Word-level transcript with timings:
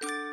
you 0.00 0.27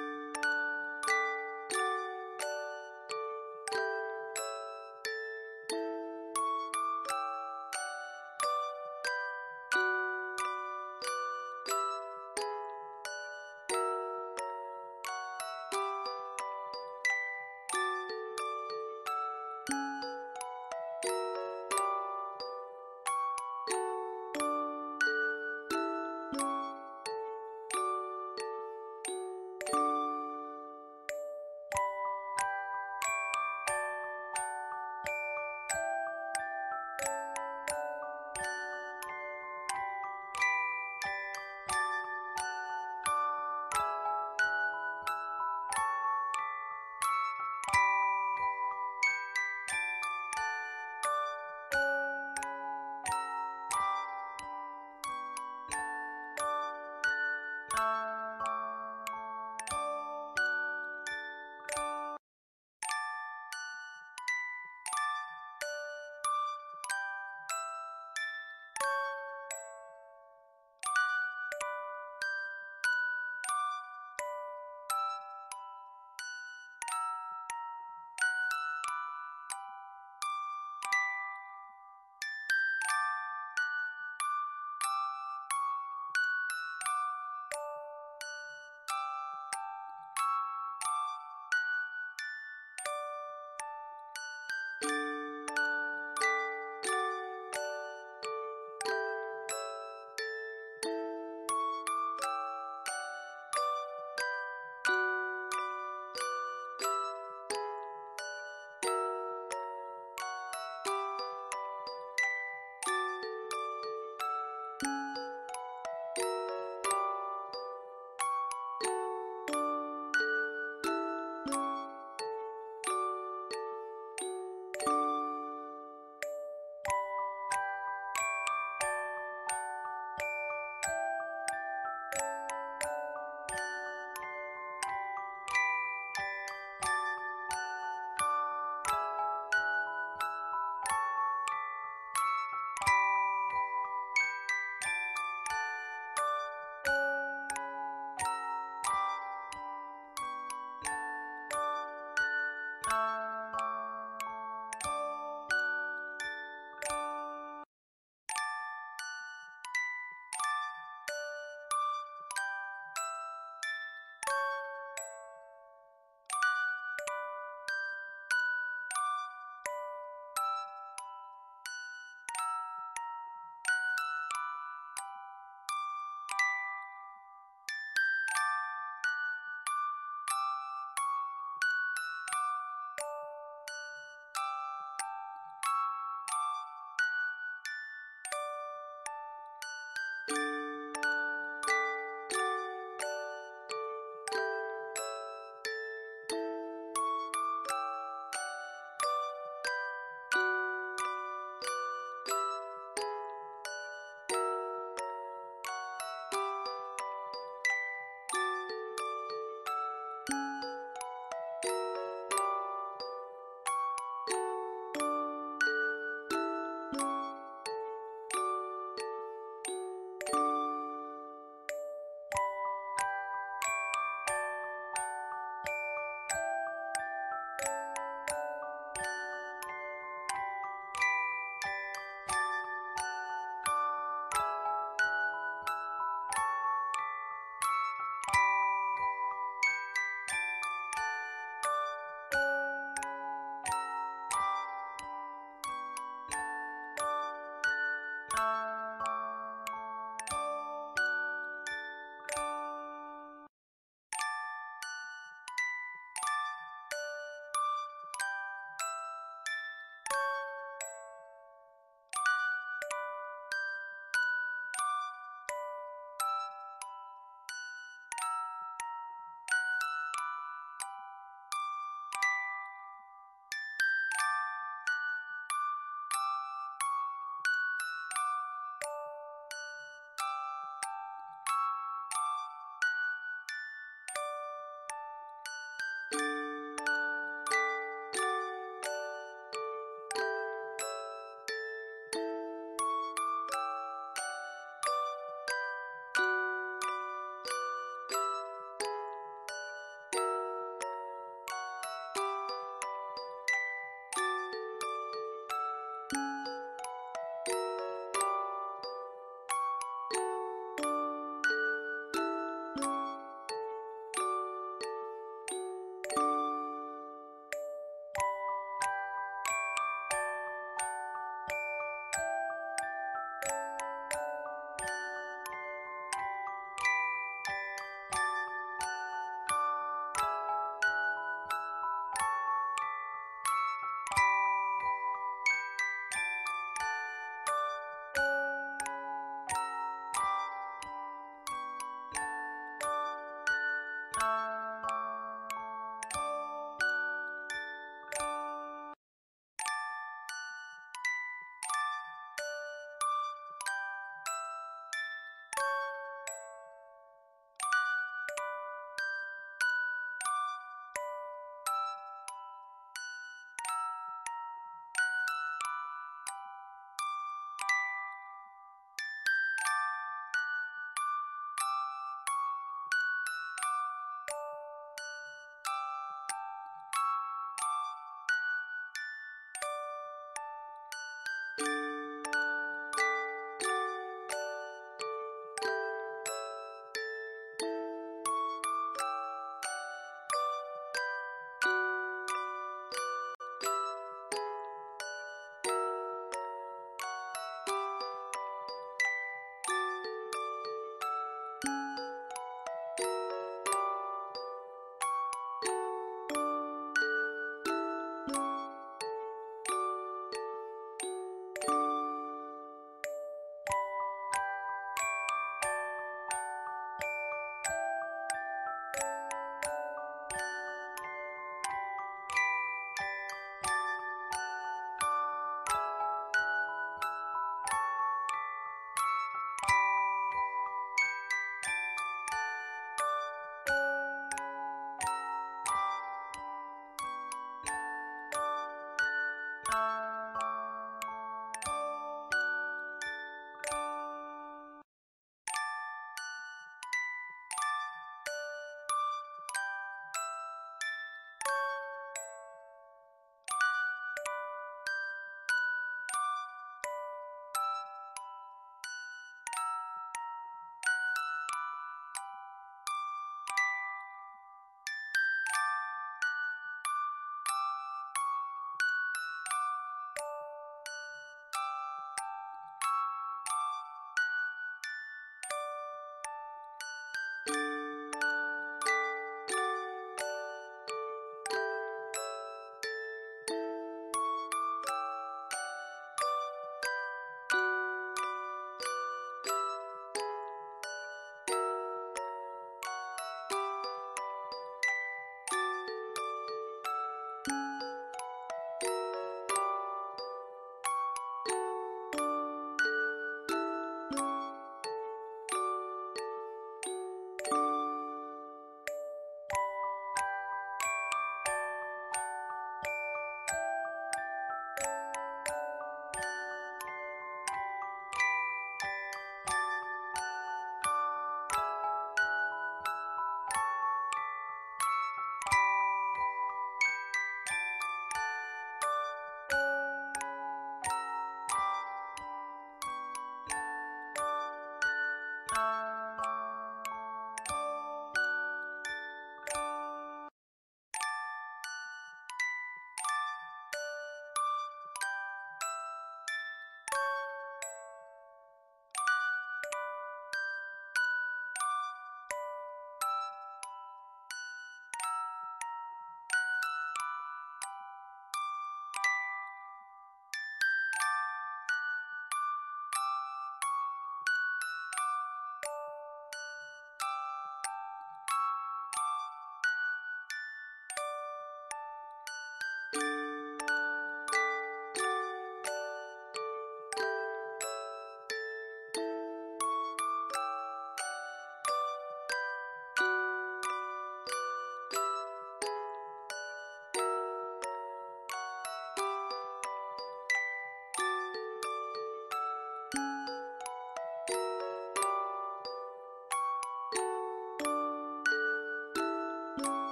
you 286.15 286.44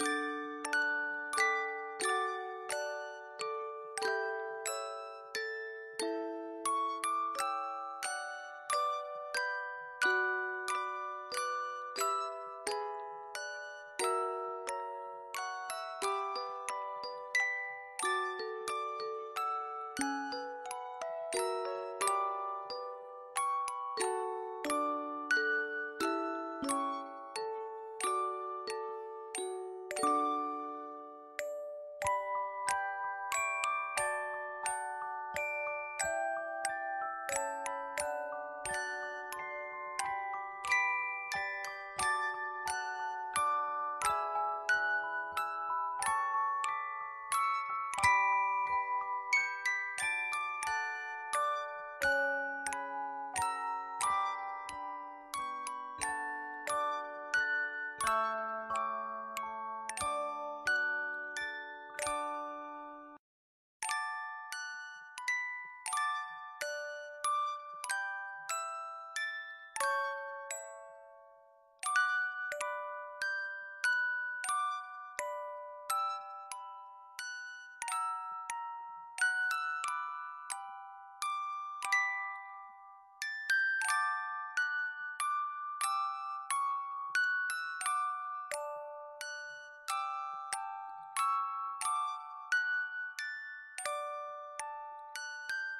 you 0.00 0.29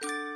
you 0.02 0.29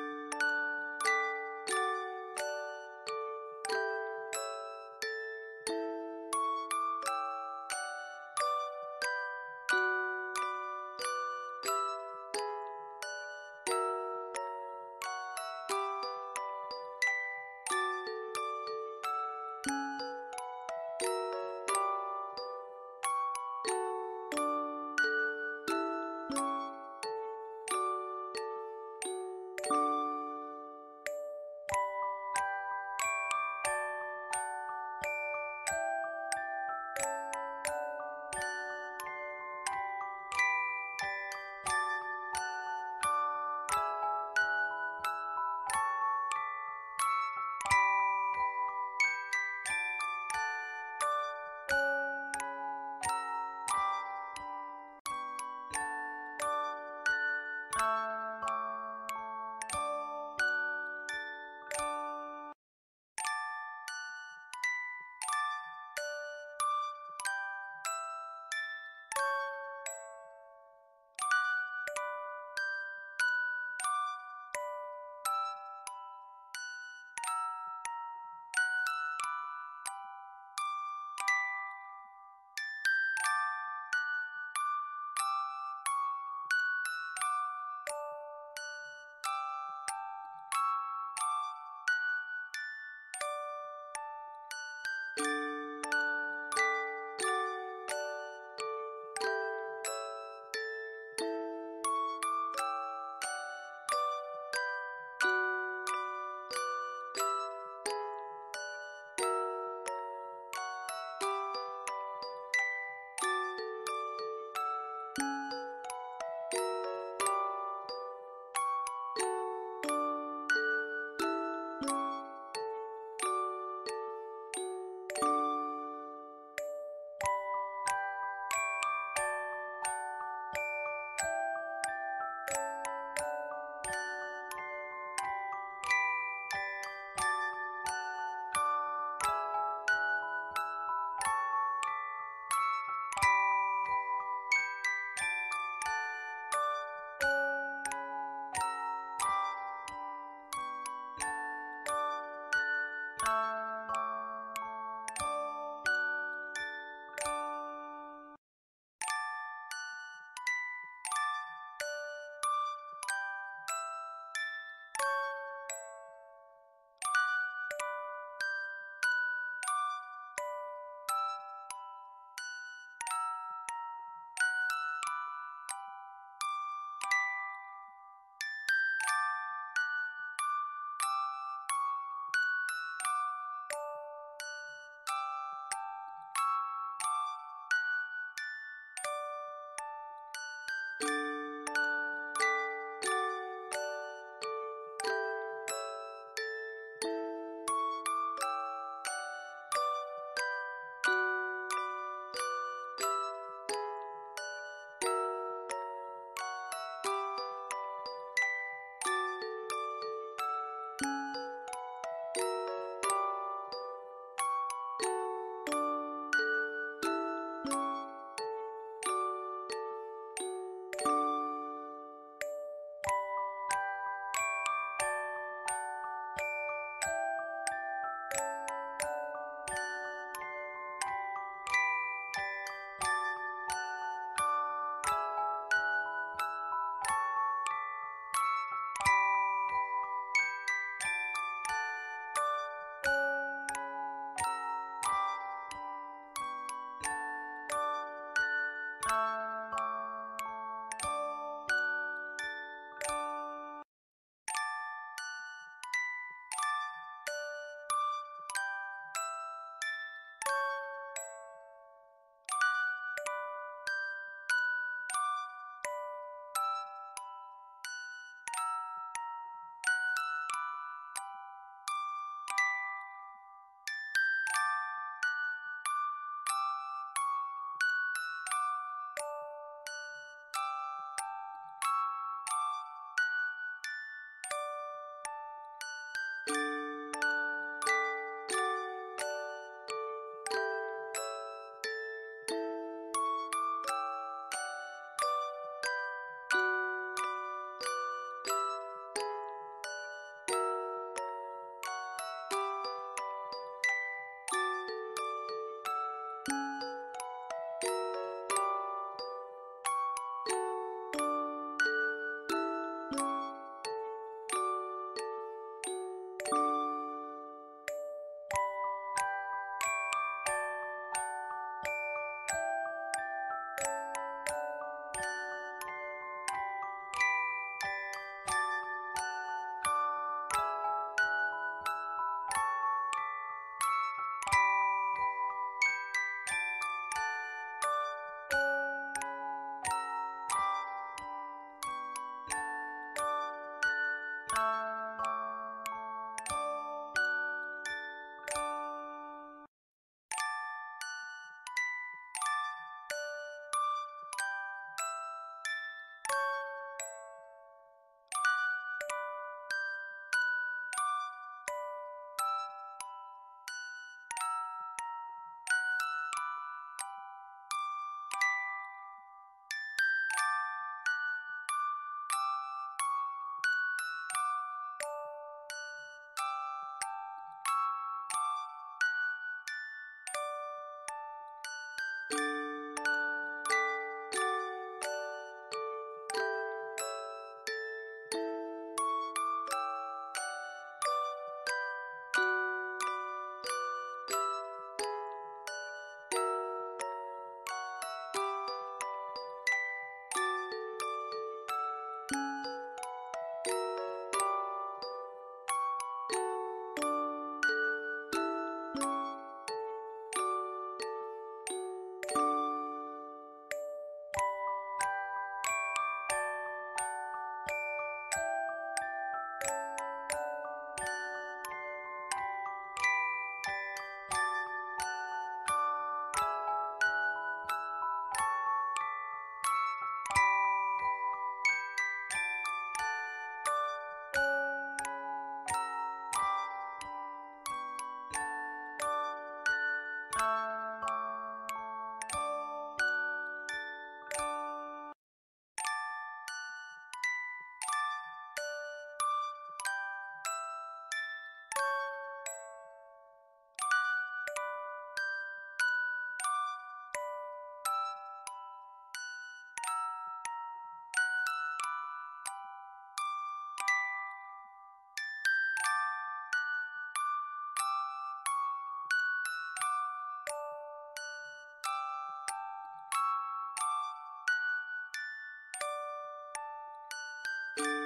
you 477.76 478.03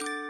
you 0.00 0.27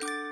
you 0.00 0.27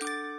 you 0.00 0.33